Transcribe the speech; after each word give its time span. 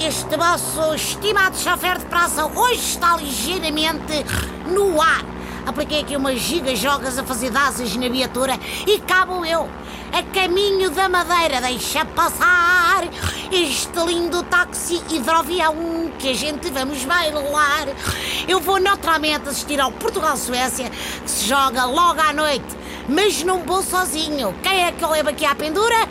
este 0.00 0.36
vosso 0.36 0.94
estimado 0.94 1.56
chofer 1.56 1.96
de 1.98 2.04
praça 2.06 2.44
hoje 2.44 2.80
está 2.80 3.16
ligeiramente 3.16 4.24
no 4.66 5.00
ar. 5.00 5.24
Apliquei 5.64 6.00
aqui 6.00 6.16
umas 6.16 6.40
gigas 6.40 6.78
jogas 6.80 7.16
a 7.16 7.22
fazer 7.22 7.50
dasas 7.50 7.94
na 7.94 8.08
viatura 8.08 8.58
e 8.84 8.98
cabo 8.98 9.44
eu, 9.44 9.68
a 10.12 10.22
caminho 10.34 10.90
da 10.90 11.08
Madeira. 11.08 11.60
Deixa 11.60 12.04
passar 12.04 13.04
este 13.52 13.96
lindo 14.04 14.42
táxi 14.42 15.00
hidroavião 15.08 16.10
que 16.18 16.30
a 16.30 16.34
gente 16.34 16.68
vamos 16.70 17.04
bailar. 17.04 17.86
Eu 18.48 18.58
vou 18.58 18.80
naturalmente 18.80 19.48
assistir 19.48 19.80
ao 19.80 19.92
Portugal-Suécia, 19.92 20.90
que 20.90 21.30
se 21.30 21.46
joga 21.46 21.84
logo 21.84 22.20
à 22.20 22.32
noite, 22.32 22.76
mas 23.08 23.44
não 23.44 23.60
vou 23.60 23.84
sozinho. 23.84 24.52
Quem 24.64 24.86
é 24.86 24.90
que 24.90 25.04
eu 25.04 25.10
levo 25.10 25.28
aqui 25.28 25.46
à 25.46 25.54
pendura? 25.54 26.08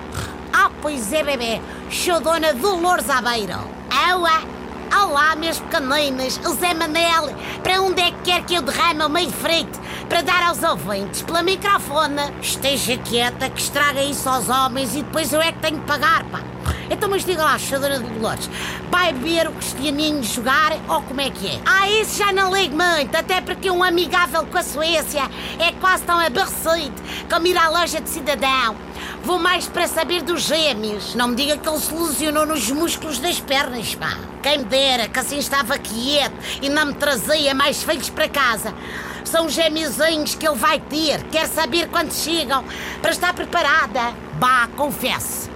Ah, 0.53 0.71
pois 0.81 1.12
é, 1.12 1.23
bebê. 1.23 1.62
Sou 1.91 2.20
dona 2.20 2.53
Dolores 2.53 3.09
Aveiro. 3.09 3.57
Aua! 3.89 4.59
Olá, 4.95 5.35
meus 5.35 5.59
pequeninos. 5.59 6.38
O 6.45 6.53
Zé 6.53 6.71
Manel, 6.75 7.35
para 7.63 7.81
onde 7.81 7.99
é 7.99 8.11
que 8.11 8.21
quer 8.25 8.45
que 8.45 8.53
eu 8.53 8.61
derrame 8.61 9.03
o 9.03 9.09
meio 9.09 9.31
frito 9.31 9.80
para 10.07 10.21
dar 10.21 10.44
aos 10.44 10.61
ouvintes 10.61 11.23
pela 11.23 11.41
microfone? 11.41 12.21
Esteja 12.41 12.95
quieta 12.97 13.49
que 13.49 13.59
estraga 13.59 14.03
isso 14.03 14.30
aos 14.30 14.49
homens 14.49 14.95
e 14.95 15.02
depois 15.02 15.33
eu 15.33 15.41
é 15.41 15.52
que 15.52 15.59
tenho 15.59 15.80
que 15.80 15.88
pagar, 15.88 16.23
pá. 16.25 16.41
Então, 16.89 17.09
mas 17.09 17.23
diga 17.23 17.43
lá, 17.43 17.57
Dona 17.57 17.99
Dolores, 17.99 18.49
vai 18.89 19.13
ver 19.13 19.47
o 19.47 19.52
Cristianinho 19.52 20.23
jogar 20.23 20.73
ou 20.88 21.02
como 21.03 21.21
é 21.21 21.30
que 21.30 21.47
é? 21.47 21.59
Ah, 21.66 21.89
isso 21.89 22.17
já 22.17 22.31
não 22.34 22.53
ligo 22.55 22.75
muito, 22.75 23.16
até 23.16 23.41
porque 23.41 23.70
um 23.70 23.84
amigável 23.84 24.45
com 24.45 24.57
a 24.57 24.63
Suécia 24.63 25.30
é 25.59 25.71
quase 25.73 26.03
tão 26.03 26.20
aborrecido 26.20 26.94
como 27.30 27.47
ir 27.47 27.57
à 27.57 27.70
loja 27.70 28.02
de 28.02 28.09
cidadão. 28.09 28.75
Vou 29.23 29.38
mais 29.38 29.67
para 29.67 29.88
saber 29.88 30.23
dos 30.23 30.44
gêmeos. 30.44 31.14
Não 31.14 31.27
me 31.30 31.36
diga 31.36 31.58
que 31.58 31.67
ele 31.69 31.80
se 31.80 31.94
lesionou 31.94 32.45
nos 32.45 32.69
músculos 32.72 33.19
das 33.19 33.39
pernas, 33.39 33.94
pá. 33.95 34.17
Quem 34.42 34.59
me 34.59 34.66
dera 34.66 35.08
que 35.08 35.19
assim 35.19 35.38
estava 35.38 35.77
quieto 35.77 36.33
e 36.61 36.69
não 36.69 36.88
me 36.88 36.94
trazia 36.94 37.53
mais 37.53 37.83
filhos 37.83 38.09
para 38.09 38.30
casa. 38.30 38.73
São 39.25 39.47
gêmeozinhos 39.49 40.36
que 40.36 40.47
ele 40.47 40.58
vai 40.58 40.80
ter. 40.80 41.21
Quer 41.25 41.47
saber 41.47 41.89
quando 41.89 42.11
chegam 42.11 42.64
para 43.02 43.11
estar 43.11 43.33
preparada. 43.33 44.14
Bah, 44.39 44.67
confesse. 44.75 45.48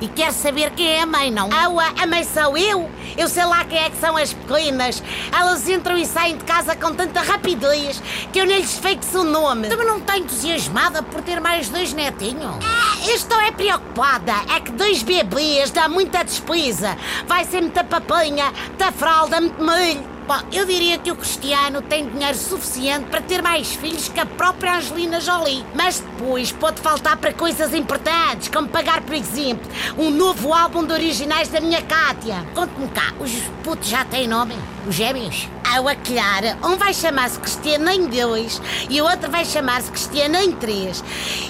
E 0.00 0.08
quer 0.08 0.32
saber 0.32 0.70
quem 0.70 0.86
é 0.86 1.02
a 1.02 1.06
mãe, 1.06 1.30
não? 1.30 1.50
Aua, 1.52 1.84
a 2.00 2.06
mãe 2.06 2.24
sou 2.24 2.56
eu? 2.56 2.90
Eu 3.18 3.28
sei 3.28 3.44
lá 3.44 3.64
quem 3.64 3.78
é 3.78 3.90
que 3.90 3.98
são 3.98 4.16
as 4.16 4.32
pequenas. 4.32 5.02
Elas 5.30 5.68
entram 5.68 5.98
e 5.98 6.06
saem 6.06 6.38
de 6.38 6.44
casa 6.44 6.74
com 6.74 6.94
tanta 6.94 7.20
rapidez 7.20 8.02
que 8.32 8.40
eu 8.40 8.46
nem 8.46 8.60
lhes 8.60 8.78
fixo 8.78 9.20
o 9.20 9.24
nome. 9.24 9.68
Também 9.68 9.86
não 9.86 9.98
está 9.98 10.16
entusiasmada 10.16 11.02
por 11.02 11.20
ter 11.20 11.40
mais 11.40 11.68
dois 11.68 11.92
netinhos? 11.92 12.56
É, 13.04 13.14
estou 13.14 13.40
é 13.40 13.52
preocupada. 13.52 14.32
É 14.56 14.60
que 14.60 14.72
dois 14.72 15.02
bebês 15.02 15.70
dá 15.70 15.88
muita 15.88 16.22
despesa. 16.22 16.96
Vai 17.26 17.44
ser 17.44 17.60
muita 17.60 17.84
papinha, 17.84 18.52
muita 18.68 18.92
fralda, 18.92 19.40
muito 19.40 19.62
milho. 19.62 20.09
Bom, 20.30 20.38
eu 20.52 20.64
diria 20.64 20.96
que 20.96 21.10
o 21.10 21.16
Cristiano 21.16 21.82
tem 21.82 22.08
dinheiro 22.08 22.38
suficiente 22.38 23.06
para 23.06 23.20
ter 23.20 23.42
mais 23.42 23.74
filhos 23.74 24.08
que 24.08 24.20
a 24.20 24.24
própria 24.24 24.76
Angelina 24.76 25.20
Jolie. 25.20 25.66
Mas 25.74 25.98
depois 25.98 26.52
pode 26.52 26.80
faltar 26.80 27.16
para 27.16 27.32
coisas 27.32 27.74
importantes, 27.74 28.46
como 28.46 28.68
pagar, 28.68 29.00
por 29.00 29.16
exemplo, 29.16 29.68
um 29.98 30.08
novo 30.08 30.54
álbum 30.54 30.84
de 30.86 30.92
originais 30.92 31.48
da 31.48 31.60
minha 31.60 31.82
Cátia. 31.82 32.46
Conte-me 32.54 32.86
cá, 32.90 33.12
os 33.18 33.32
putos 33.64 33.88
já 33.88 34.04
têm 34.04 34.28
nome? 34.28 34.54
Os 34.86 34.94
gêmeos? 34.94 35.48
Ao 35.68 35.88
aquilhar, 35.88 36.56
um 36.62 36.76
vai 36.76 36.94
chamar-se 36.94 37.40
Cristiano 37.40 37.90
em 37.90 38.06
2 38.06 38.62
e 38.88 39.00
o 39.00 39.06
outro 39.06 39.28
vai 39.32 39.44
chamar-se 39.44 39.90
Cristiano 39.90 40.36
em 40.36 40.52
3. 40.52 41.02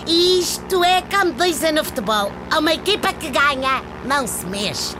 Isto 0.06 0.82
é 0.82 1.02
como 1.02 1.34
dizem 1.34 1.72
no 1.72 1.84
futebol: 1.84 2.32
uma 2.56 2.72
equipa 2.72 3.12
que 3.12 3.28
ganha 3.28 3.82
não 4.06 4.26
se 4.26 4.46
mexe. 4.46 4.99